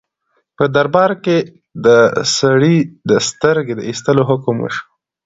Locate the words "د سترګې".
3.09-3.73